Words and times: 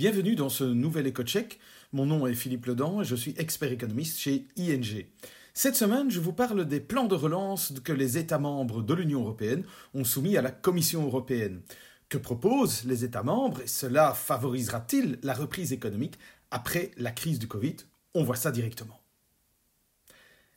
Bienvenue 0.00 0.34
dans 0.34 0.48
ce 0.48 0.64
nouvel 0.64 1.06
éco-check. 1.08 1.60
Mon 1.92 2.06
nom 2.06 2.26
est 2.26 2.32
Philippe 2.32 2.64
Ledan 2.64 3.02
et 3.02 3.04
je 3.04 3.14
suis 3.14 3.34
expert 3.36 3.70
économiste 3.70 4.18
chez 4.18 4.46
ING. 4.56 5.04
Cette 5.52 5.76
semaine, 5.76 6.10
je 6.10 6.20
vous 6.20 6.32
parle 6.32 6.64
des 6.64 6.80
plans 6.80 7.04
de 7.04 7.14
relance 7.14 7.74
que 7.84 7.92
les 7.92 8.16
États 8.16 8.38
membres 8.38 8.80
de 8.80 8.94
l'Union 8.94 9.20
européenne 9.20 9.62
ont 9.92 10.04
soumis 10.04 10.38
à 10.38 10.40
la 10.40 10.52
Commission 10.52 11.04
européenne. 11.04 11.60
Que 12.08 12.16
proposent 12.16 12.86
les 12.86 13.04
États 13.04 13.22
membres 13.22 13.60
et 13.60 13.66
cela 13.66 14.14
favorisera-t-il 14.14 15.18
la 15.22 15.34
reprise 15.34 15.74
économique 15.74 16.18
après 16.50 16.92
la 16.96 17.10
crise 17.10 17.38
du 17.38 17.46
Covid? 17.46 17.76
On 18.14 18.24
voit 18.24 18.36
ça 18.36 18.52
directement. 18.52 18.98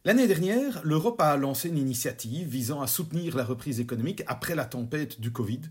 L'année 0.05 0.27
dernière, 0.27 0.81
l'Europe 0.83 1.21
a 1.21 1.37
lancé 1.37 1.69
une 1.69 1.77
initiative 1.77 2.45
visant 2.45 2.81
à 2.81 2.87
soutenir 2.87 3.37
la 3.37 3.45
reprise 3.45 3.79
économique 3.79 4.21
après 4.27 4.53
la 4.53 4.65
tempête 4.65 5.21
du 5.21 5.31
Covid, 5.31 5.61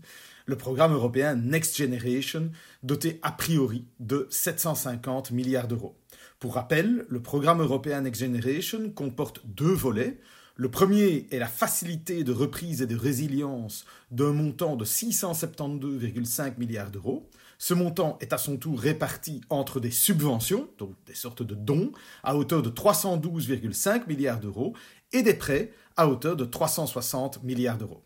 le 0.47 0.57
programme 0.57 0.91
européen 0.91 1.35
Next 1.35 1.77
Generation, 1.77 2.49
doté 2.81 3.19
a 3.21 3.31
priori 3.31 3.85
de 3.99 4.25
750 4.31 5.29
milliards 5.29 5.67
d'euros. 5.67 5.95
Pour 6.39 6.55
rappel, 6.55 7.05
le 7.09 7.21
programme 7.21 7.61
européen 7.61 8.01
Next 8.01 8.21
Generation 8.21 8.89
comporte 8.89 9.45
deux 9.45 9.71
volets. 9.71 10.19
Le 10.55 10.71
premier 10.71 11.27
est 11.29 11.37
la 11.37 11.47
facilité 11.47 12.23
de 12.23 12.31
reprise 12.31 12.81
et 12.81 12.87
de 12.87 12.95
résilience 12.95 13.85
d'un 14.09 14.33
montant 14.33 14.75
de 14.75 14.83
672,5 14.83 16.57
milliards 16.57 16.89
d'euros. 16.89 17.29
Ce 17.65 17.73
montant 17.73 18.17
est 18.19 18.33
à 18.33 18.37
son 18.37 18.57
tour 18.57 18.77
réparti 18.77 19.39
entre 19.49 19.79
des 19.79 19.89
subventions, 19.89 20.67
donc 20.77 20.95
des 21.05 21.15
sortes 21.15 21.43
de 21.43 21.55
dons, 21.55 21.93
à 22.21 22.35
hauteur 22.35 22.61
de 22.61 22.69
312,5 22.69 24.05
milliards 24.09 24.41
d'euros, 24.41 24.75
et 25.13 25.21
des 25.21 25.33
prêts 25.33 25.71
à 25.95 26.09
hauteur 26.09 26.35
de 26.35 26.43
360 26.43 27.41
milliards 27.41 27.77
d'euros. 27.77 28.03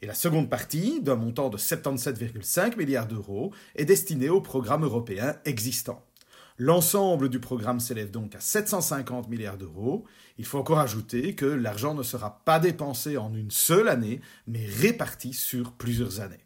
Et 0.00 0.06
la 0.06 0.14
seconde 0.14 0.48
partie, 0.48 1.02
d'un 1.02 1.16
montant 1.16 1.50
de 1.50 1.58
77,5 1.58 2.78
milliards 2.78 3.06
d'euros, 3.06 3.52
est 3.76 3.84
destinée 3.84 4.30
aux 4.30 4.40
programmes 4.40 4.84
européens 4.84 5.36
existants. 5.44 6.02
L'ensemble 6.56 7.28
du 7.28 7.40
programme 7.40 7.80
s'élève 7.80 8.10
donc 8.10 8.34
à 8.34 8.40
750 8.40 9.28
milliards 9.28 9.58
d'euros. 9.58 10.06
Il 10.38 10.46
faut 10.46 10.58
encore 10.58 10.78
ajouter 10.78 11.34
que 11.34 11.44
l'argent 11.44 11.92
ne 11.92 12.02
sera 12.02 12.42
pas 12.46 12.58
dépensé 12.58 13.18
en 13.18 13.34
une 13.34 13.50
seule 13.50 13.88
année, 13.88 14.22
mais 14.46 14.64
réparti 14.64 15.34
sur 15.34 15.72
plusieurs 15.72 16.20
années. 16.20 16.43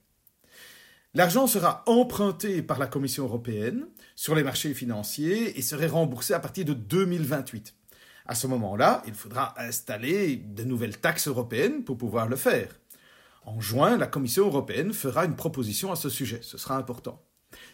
L'argent 1.15 1.47
sera 1.47 1.83
emprunté 1.87 2.61
par 2.63 2.79
la 2.79 2.87
Commission 2.87 3.25
européenne 3.25 3.87
sur 4.15 4.35
les 4.35 4.43
marchés 4.43 4.75
financiers 4.75 5.59
et 5.59 5.63
serait 5.63 5.87
remboursé 5.87 6.35
à 6.35 6.39
partir 6.39 6.67
de 6.67 6.75
2028. 6.75 7.75
À 8.27 8.35
ce 8.35 8.47
moment-là, 8.47 9.03
il 9.07 9.15
faudra 9.15 9.55
installer 9.59 10.37
de 10.37 10.65
nouvelles 10.65 10.99
taxes 10.99 11.29
européennes 11.29 11.83
pour 11.83 11.97
pouvoir 11.97 12.29
le 12.29 12.37
faire. 12.37 12.79
En 13.47 13.59
juin, 13.59 13.97
la 13.97 14.07
Commission 14.07 14.47
européenne 14.47 14.93
fera 14.93 15.25
une 15.25 15.35
proposition 15.35 15.91
à 15.91 15.97
ce 15.97 16.11
sujet. 16.11 16.41
Ce 16.43 16.59
sera 16.59 16.77
important. 16.77 17.25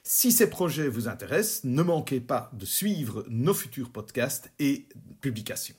Si 0.05 0.31
ces 0.31 0.49
projets 0.49 0.87
vous 0.87 1.09
intéressent, 1.09 1.65
ne 1.65 1.83
manquez 1.83 2.21
pas 2.21 2.51
de 2.53 2.65
suivre 2.65 3.25
nos 3.29 3.55
futurs 3.55 3.91
podcasts 3.91 4.53
et 4.61 4.89
publications. 5.21 5.75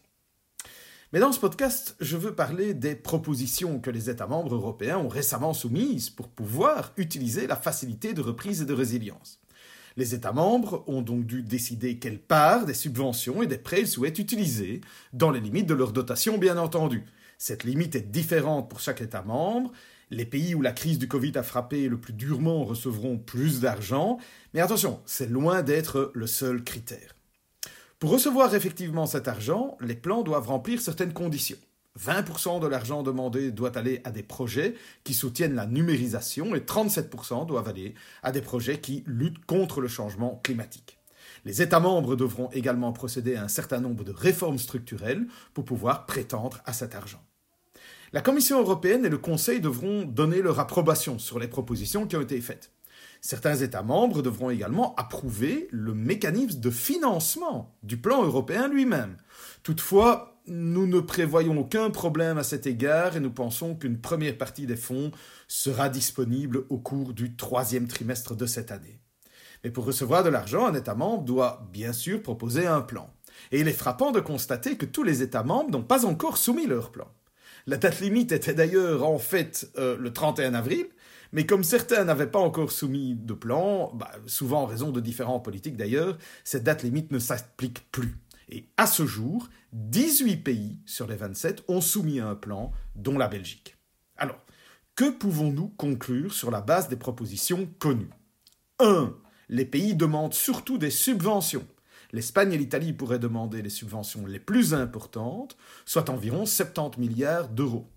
Mais 1.16 1.21
dans 1.21 1.31
ce 1.31 1.39
podcast, 1.39 1.95
je 2.02 2.17
veux 2.17 2.35
parler 2.35 2.73
des 2.73 2.94
propositions 2.94 3.80
que 3.80 3.89
les 3.89 4.09
États 4.09 4.27
membres 4.27 4.53
européens 4.53 4.97
ont 4.97 5.08
récemment 5.08 5.53
soumises 5.53 6.09
pour 6.09 6.27
pouvoir 6.27 6.91
utiliser 6.97 7.47
la 7.47 7.55
facilité 7.55 8.13
de 8.13 8.19
reprise 8.19 8.61
et 8.61 8.66
de 8.66 8.73
résilience. 8.73 9.39
Les 9.95 10.13
États 10.13 10.33
membres 10.33 10.83
ont 10.88 11.02
donc 11.02 11.25
dû 11.25 11.41
décider 11.41 11.99
quelle 11.99 12.19
part 12.19 12.66
des 12.66 12.73
subventions 12.73 13.41
et 13.41 13.47
des 13.47 13.58
prêts 13.58 13.80
ils 13.80 13.88
souhaitent 13.88 14.19
utiliser, 14.19 14.81
dans 15.13 15.31
les 15.31 15.39
limites 15.39 15.67
de 15.67 15.73
leur 15.73 15.93
dotation 15.93 16.38
bien 16.38 16.58
entendu. 16.58 17.05
Cette 17.38 17.63
limite 17.63 17.95
est 17.95 18.11
différente 18.11 18.69
pour 18.69 18.81
chaque 18.81 18.99
État 18.99 19.21
membre. 19.21 19.71
Les 20.11 20.25
pays 20.25 20.53
où 20.53 20.61
la 20.61 20.73
crise 20.73 20.99
du 20.99 21.08
Covid 21.08 21.38
a 21.38 21.43
frappé 21.43 21.88
le 21.88 21.97
plus 21.97 22.11
durement 22.11 22.66
recevront 22.66 23.17
plus 23.17 23.61
d'argent, 23.61 24.17
mais 24.53 24.59
attention, 24.59 24.99
c'est 25.05 25.30
loin 25.30 25.63
d'être 25.63 26.11
le 26.13 26.27
seul 26.27 26.61
critère. 26.61 27.16
Pour 28.06 28.14
recevoir 28.14 28.53
effectivement 28.53 29.08
cet 29.08 29.28
argent, 29.28 29.80
les 29.81 29.95
plans 29.95 30.22
doivent 30.22 30.48
remplir 30.48 30.80
certaines 30.80 31.11
conditions. 31.11 31.58
20% 32.00 32.59
de 32.59 32.67
l'argent 32.67 33.02
demandé 33.02 33.49
doit 33.49 33.76
aller 33.76 34.02
à 34.04 34.11
des 34.11 34.21
projets 34.21 34.76
qui 35.04 35.16
soutiennent 35.16 35.55
la 35.55 35.66
numérisation 35.66 36.54
et 36.54 36.60
37% 36.60 37.48
doivent 37.48 37.67
aller 37.67 37.95
à 38.21 38.32
des 38.32 38.44
projets 38.44 38.80
qui 38.80 39.04
luttent 39.08 39.44
contre 39.48 39.82
le 39.82 39.88
changement 39.88 40.39
climatique. 40.44 40.99
Les 41.45 41.64
États 41.64 41.80
membres 41.80 42.15
devront 42.15 42.52
également 42.52 42.94
procéder 42.94 43.38
à 43.38 43.44
un 43.44 43.48
certain 43.48 43.80
nombre 43.80 44.04
de 44.04 44.11
réformes 44.11 44.60
structurelles 44.60 45.26
pour 45.55 45.65
pouvoir 45.65 46.05
prétendre 46.05 46.61
à 46.65 46.73
cet 46.73 46.94
argent. 46.94 47.23
La 48.14 48.21
Commission 48.21 48.60
européenne 48.60 49.04
et 49.08 49.10
le 49.10 49.17
Conseil 49.17 49.61
devront 49.61 50.04
donner 50.04 50.44
leur 50.44 50.60
approbation 50.60 51.17
sur 51.17 51.39
les 51.39 51.48
propositions 51.48 52.05
qui 52.05 52.15
ont 52.15 52.21
été 52.21 52.39
faites. 52.39 52.70
Certains 53.21 53.55
États 53.55 53.83
membres 53.83 54.21
devront 54.21 54.49
également 54.49 54.95
approuver 54.95 55.67
le 55.71 55.93
mécanisme 55.93 56.59
de 56.59 56.70
financement 56.70 57.76
du 57.83 57.98
plan 57.98 58.23
européen 58.23 58.67
lui-même. 58.67 59.17
Toutefois, 59.64 60.39
nous 60.48 60.86
ne 60.86 60.99
prévoyons 60.99 61.59
aucun 61.59 61.89
problème 61.89 62.37
à 62.37 62.43
cet 62.43 62.67
égard 62.67 63.17
et 63.17 63.20
nous 63.20 63.31
pensons 63.31 63.76
qu'une 63.76 63.99
première 63.99 64.37
partie 64.37 64.67
des 64.67 64.76
fonds 64.76 65.11
sera 65.48 65.89
disponible 65.89 66.65
au 66.70 66.77
cours 66.77 67.14
du 67.14 67.36
troisième 67.36 67.87
trimestre 67.87 68.36
de 68.36 68.45
cette 68.45 68.71
année. 68.71 68.99
Mais 69.64 69.71
pour 69.71 69.86
recevoir 69.86 70.23
de 70.23 70.30
l'argent, 70.30 70.67
un 70.67 70.76
État 70.76 70.93
membre 70.93 71.23
doit 71.23 71.67
bien 71.73 71.93
sûr 71.93 72.21
proposer 72.21 72.67
un 72.67 72.82
plan. 72.82 73.09
Et 73.52 73.59
il 73.59 73.67
est 73.67 73.73
frappant 73.73 74.11
de 74.11 74.20
constater 74.20 74.77
que 74.77 74.86
tous 74.86 75.03
les 75.03 75.23
États 75.23 75.43
membres 75.43 75.71
n'ont 75.71 75.83
pas 75.83 76.05
encore 76.05 76.37
soumis 76.37 76.67
leur 76.67 76.92
plan. 76.92 77.08
La 77.65 77.77
date 77.77 77.99
limite 77.99 78.32
était 78.32 78.53
d'ailleurs 78.53 79.03
en 79.03 79.17
fait 79.17 79.71
euh, 79.77 79.97
le 79.97 80.14
31 80.14 80.53
avril, 80.53 80.86
mais 81.35 81.45
comme 81.45 81.65
certains 81.65 82.05
n'avaient 82.05 82.31
pas 82.31 82.39
encore 82.39 82.71
soumis 82.71 83.13
de 83.13 83.33
plan, 83.33 83.91
bah, 83.93 84.09
souvent 84.25 84.61
en 84.61 84.65
raison 84.65 84.91
de 84.91 85.01
différents 85.01 85.41
politiques 85.41 85.75
d'ailleurs, 85.75 86.17
cette 86.45 86.63
date 86.63 86.81
limite 86.81 87.11
ne 87.11 87.19
s'applique 87.19 87.91
plus. 87.91 88.15
Et 88.47 88.69
à 88.77 88.87
ce 88.87 89.05
jour, 89.05 89.49
18 89.73 90.37
pays 90.37 90.79
sur 90.85 91.07
les 91.07 91.17
27 91.17 91.65
ont 91.67 91.81
soumis 91.81 92.21
un 92.21 92.35
plan, 92.35 92.71
dont 92.95 93.17
la 93.17 93.27
Belgique. 93.27 93.75
Alors, 94.15 94.39
que 94.95 95.09
pouvons-nous 95.09 95.67
conclure 95.75 96.33
sur 96.33 96.51
la 96.51 96.61
base 96.61 96.87
des 96.87 96.95
propositions 96.95 97.67
connues? 97.79 98.11
1. 98.79 99.13
Les 99.49 99.65
pays 99.65 99.93
demandent 99.93 100.33
surtout 100.33 100.77
des 100.77 100.89
subventions. 100.89 101.67
L'Espagne 102.13 102.53
et 102.53 102.57
l'Italie 102.57 102.93
pourraient 102.93 103.19
demander 103.19 103.61
les 103.61 103.69
subventions 103.69 104.25
les 104.25 104.39
plus 104.39 104.73
importantes, 104.73 105.57
soit 105.85 106.09
environ 106.09 106.45
70 106.45 106.97
milliards 106.97 107.49
d'euros. 107.49 107.89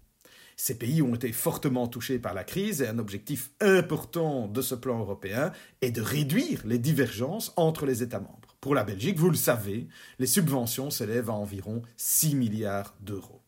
Ces 0.60 0.76
pays 0.76 1.02
ont 1.02 1.14
été 1.14 1.32
fortement 1.32 1.86
touchés 1.86 2.18
par 2.18 2.34
la 2.34 2.42
crise 2.42 2.82
et 2.82 2.88
un 2.88 2.98
objectif 2.98 3.50
important 3.60 4.48
de 4.48 4.60
ce 4.60 4.74
plan 4.74 4.98
européen 4.98 5.52
est 5.82 5.92
de 5.92 6.02
réduire 6.02 6.62
les 6.66 6.80
divergences 6.80 7.52
entre 7.54 7.86
les 7.86 8.02
États 8.02 8.18
membres. 8.18 8.56
Pour 8.60 8.74
la 8.74 8.82
Belgique, 8.82 9.18
vous 9.18 9.30
le 9.30 9.36
savez, 9.36 9.86
les 10.18 10.26
subventions 10.26 10.90
s'élèvent 10.90 11.30
à 11.30 11.34
environ 11.34 11.82
6 11.96 12.34
milliards 12.34 12.96
d'euros. 13.00 13.40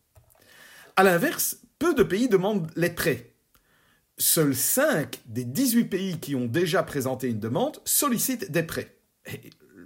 A 0.95 1.03
l'inverse, 1.03 1.57
peu 1.79 1.93
de 1.93 2.03
pays 2.03 2.29
demandent 2.29 2.71
les 2.77 2.89
prêts. 2.89 3.33
Seuls 4.17 4.55
5 4.55 5.19
des 5.25 5.43
18 5.43 5.85
pays 5.85 6.17
qui 6.17 6.33
ont 6.33 6.47
déjà 6.47 6.81
présenté 6.81 7.27
une 7.27 7.41
demande 7.41 7.81
sollicitent 7.83 8.49
des 8.51 8.63
prêts. 8.63 8.95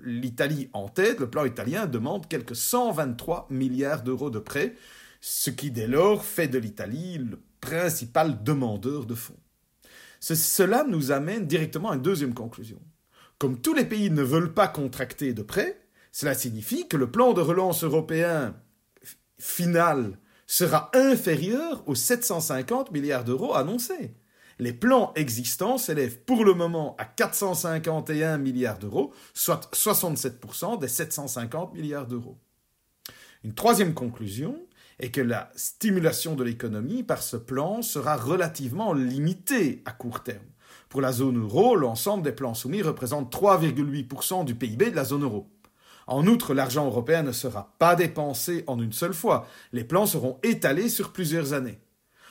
L'Italie 0.03 0.69
en 0.74 0.90
tête, 0.90 1.19
le 1.19 1.30
plan 1.31 1.46
italien 1.46 1.88
demande 1.88 2.28
quelques 2.28 2.56
123 2.56 3.47
milliards 3.50 4.03
d'euros 4.03 4.30
de 4.30 4.38
prêts, 4.38 4.75
ce 5.28 5.50
qui 5.50 5.72
dès 5.72 5.88
lors 5.88 6.24
fait 6.24 6.47
de 6.47 6.59
l'Italie 6.59 7.18
le 7.18 7.40
principal 7.59 8.44
demandeur 8.44 9.08
de 9.08 9.16
fonds. 9.16 9.40
Cela 10.19 10.84
nous 10.84 11.12
amène 11.12 11.47
directement 11.47 11.90
à 11.90 11.96
une 11.96 12.03
deuxième 12.03 12.36
conclusion. 12.36 12.80
Comme 13.40 13.59
tous 13.59 13.74
les 13.74 13.85
pays 13.85 14.12
ne 14.12 14.22
veulent 14.22 14.53
pas 14.53 14.68
contracter 14.68 15.34
de 15.34 15.41
prêts, 15.41 15.81
cela 16.12 16.35
signifie 16.35 16.88
que 16.88 16.96
le 16.96 17.09
plan 17.09 17.34
de 17.34 17.41
relance 17.41 17.84
européen 17.84 18.56
final 19.40 20.19
sera 20.46 20.91
inférieur 20.94 21.81
aux 21.88 21.96
750 21.96 22.91
milliards 22.91 23.24
d'euros 23.24 23.56
annoncés. 23.56 24.14
Les 24.59 24.74
plans 24.74 25.12
existants 25.16 25.80
s'élèvent 25.80 26.19
pour 26.19 26.46
le 26.46 26.53
moment 26.53 26.96
à 27.00 27.06
451 27.06 28.38
milliards 28.38 28.78
d'euros, 28.78 29.12
soit 29.34 29.73
67% 29.73 30.79
des 30.79 30.88
750 30.88 31.73
milliards 31.73 32.05
d'euros. 32.05 32.38
Une 33.44 33.55
troisième 33.55 33.96
conclusion, 33.96 34.59
et 35.00 35.12
que 35.12 35.22
la 35.22 35.52
stimulation 35.56 36.36
de 36.36 36.44
l'économie 36.44 37.03
par 37.03 37.22
ce 37.22 37.38
plan 37.38 37.82
sera 37.82 38.16
relativement 38.16 38.94
limitée 38.94 39.82
à 39.86 39.92
court 39.92 40.24
terme. 40.24 40.46
Pour 40.90 41.02
la 41.02 41.12
zone 41.12 41.40
euro, 41.40 41.76
l'ensemble 41.76 42.24
des 42.24 42.32
plans 42.32 42.53
soumis 42.53 42.82
représente 42.82 43.34
3,8% 43.34 44.46
du 44.46 44.56
PIB 44.56 44.92
de 44.92 44.96
la 44.96 45.03
zone 45.03 45.24
euro. 45.24 45.50
En 46.08 46.28
outre, 46.28 46.53
l'argent 46.53 46.86
européen 46.86 47.24
ne 47.24 47.32
sera 47.32 47.76
pas 47.80 47.96
dépensé 47.96 48.64
en 48.68 48.80
une 48.80 48.94
seule 48.94 49.14
fois, 49.14 49.47
les 49.74 49.84
plans 49.84 50.06
seront 50.06 50.40
étalés 50.44 50.90
sur 50.90 51.12
plusieurs 51.12 51.53
années. 51.53 51.80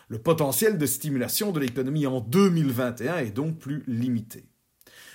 Le 0.09 0.19
potentiel 0.19 0.79
de 0.79 0.87
stimulation 0.87 1.51
de 1.51 1.61
l'économie 1.61 2.07
en 2.07 2.21
2021 2.21 3.19
est 3.19 3.31
donc 3.31 3.59
plus 3.59 3.83
limité. 3.87 4.45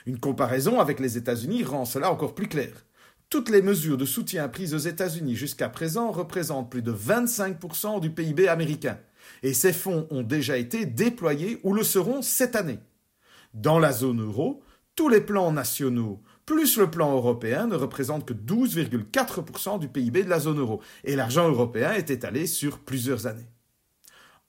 Une 0.05 0.19
comparaison 0.19 0.79
avec 0.79 0.99
les 0.99 1.17
États-Unis 1.17 1.63
rend 1.63 1.85
cela 1.85 2.11
encore 2.11 2.35
plus 2.35 2.47
clair. 2.47 2.85
Toutes 3.29 3.49
les 3.49 3.61
mesures 3.61 3.97
de 3.97 4.05
soutien 4.05 4.49
prises 4.49 4.73
aux 4.73 4.79
États-Unis 4.79 5.35
jusqu'à 5.35 5.69
présent 5.69 6.11
représentent 6.11 6.71
plus 6.71 6.81
de 6.81 6.91
25% 6.91 7.99
du 7.99 8.09
PIB 8.09 8.47
américain, 8.47 8.97
et 9.43 9.53
ces 9.53 9.71
fonds 9.71 10.07
ont 10.09 10.23
déjà 10.23 10.57
été 10.57 10.87
déployés 10.87 11.59
ou 11.63 11.73
le 11.73 11.83
seront 11.83 12.23
cette 12.23 12.55
année. 12.55 12.79
Dans 13.53 13.77
la 13.77 13.91
zone 13.91 14.21
euro, 14.21 14.63
tous 14.95 15.09
les 15.09 15.21
plans 15.21 15.51
nationaux 15.51 16.23
plus 16.47 16.77
le 16.77 16.89
plan 16.89 17.13
européen 17.13 17.67
ne 17.67 17.75
représentent 17.75 18.25
que 18.25 18.33
12,4% 18.33 19.77
du 19.77 19.87
PIB 19.87 20.23
de 20.23 20.29
la 20.29 20.39
zone 20.39 20.57
euro, 20.57 20.81
et 21.03 21.15
l'argent 21.15 21.47
européen 21.47 21.91
est 21.91 22.09
étalé 22.09 22.47
sur 22.47 22.79
plusieurs 22.79 23.27
années. 23.27 23.51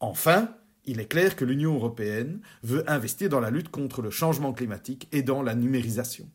Enfin, 0.01 0.49
il 0.87 0.99
est 0.99 1.09
clair 1.09 1.37
que 1.37 1.45
l'Union 1.45 1.75
européenne 1.75 2.41
veut 2.63 2.91
investir 2.91 3.29
dans 3.29 3.41
la 3.41 3.51
lutte 3.51 3.69
contre 3.69 4.01
le 4.01 4.09
changement 4.09 4.55
climatique 4.55 5.09
et 5.13 5.21
dans 5.23 5.43
la 5.43 5.55
numérisation. 5.55 6.27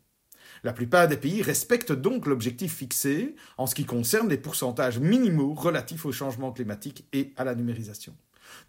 La 0.65 0.73
plupart 0.73 1.07
des 1.07 1.15
pays 1.15 1.43
respectent 1.43 1.91
donc 1.91 2.25
l'objectif 2.25 2.77
fixé 2.77 3.35
en 3.59 3.67
ce 3.67 3.75
qui 3.75 3.85
concerne 3.85 4.29
les 4.29 4.37
pourcentages 4.39 4.97
minimaux 4.97 5.53
relatifs 5.53 6.07
au 6.07 6.11
changement 6.11 6.51
climatique 6.51 7.05
et 7.13 7.33
à 7.37 7.43
la 7.43 7.53
numérisation. 7.53 8.15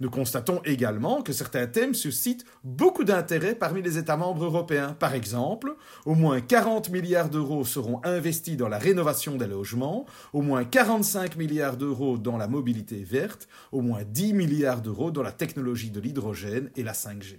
Nous 0.01 0.11
constatons 0.11 0.61
également 0.67 1.23
que 1.23 1.33
certains 1.33 1.67
thèmes 1.67 1.95
suscitent 1.95 2.45
beaucoup 2.65 3.03
d'intérêt 3.03 3.55
parmi 3.55 3.81
les 3.81 3.97
États 3.97 4.19
membres 4.19 4.45
européens. 4.45 4.93
Par 4.93 5.15
exemple, 5.15 5.75
au 6.05 6.15
moins 6.15 6.43
40 6.43 6.91
milliards 6.91 7.31
d'euros 7.31 7.65
seront 7.65 8.03
investis 8.05 8.59
dans 8.59 8.69
la 8.69 8.79
rénovation 8.79 9.37
des 9.37 9.47
logements, 9.47 10.05
au 10.35 10.43
moins 10.43 10.67
45 10.67 11.37
milliards 11.37 11.79
d'euros 11.79 12.19
dans 12.19 12.37
la 12.37 12.47
mobilité 12.47 13.05
verte, 13.05 13.49
au 13.73 13.81
moins 13.81 14.03
10 14.05 14.35
milliards 14.35 14.83
d'euros 14.83 15.11
dans 15.11 15.23
la 15.23 15.33
technologie 15.33 15.91
de 15.91 16.01
l'hydrogène 16.01 16.71
et 16.77 16.83
la 16.83 16.93
5G. 16.93 17.39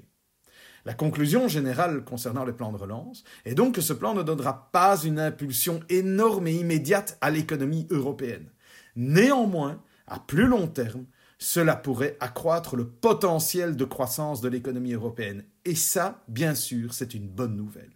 La 0.87 0.93
conclusion 0.93 1.49
générale 1.49 2.05
concernant 2.05 2.45
le 2.45 2.55
plan 2.55 2.71
de 2.71 2.77
relance 2.77 3.25
est 3.43 3.55
donc 3.55 3.75
que 3.75 3.81
ce 3.81 3.91
plan 3.91 4.13
ne 4.13 4.23
donnera 4.23 4.71
pas 4.71 4.97
une 5.03 5.19
impulsion 5.19 5.81
énorme 5.89 6.47
et 6.47 6.53
immédiate 6.53 7.17
à 7.19 7.29
l'économie 7.29 7.87
européenne. 7.89 8.49
Néanmoins, 8.95 9.83
à 10.07 10.17
plus 10.17 10.47
long 10.47 10.65
terme, 10.65 11.03
cela 11.39 11.75
pourrait 11.75 12.15
accroître 12.21 12.77
le 12.77 12.87
potentiel 12.87 13.75
de 13.75 13.83
croissance 13.83 14.39
de 14.39 14.47
l'économie 14.47 14.93
européenne. 14.93 15.43
Et 15.65 15.75
ça, 15.75 16.23
bien 16.29 16.55
sûr, 16.55 16.93
c'est 16.93 17.13
une 17.13 17.27
bonne 17.27 17.57
nouvelle. 17.57 17.91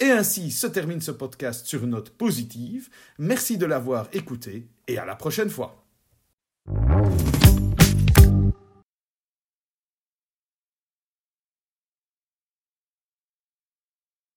Et 0.00 0.10
ainsi 0.10 0.50
se 0.50 0.66
termine 0.66 1.00
ce 1.00 1.12
podcast 1.12 1.66
sur 1.66 1.84
une 1.84 1.90
note 1.90 2.10
positive. 2.10 2.88
Merci 3.16 3.58
de 3.58 3.66
l'avoir 3.66 4.08
écouté 4.12 4.66
et 4.88 4.98
à 4.98 5.04
la 5.04 5.14
prochaine 5.14 5.50
fois. 5.50 5.84